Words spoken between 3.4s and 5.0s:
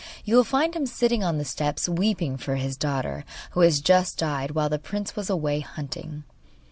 who has just died while the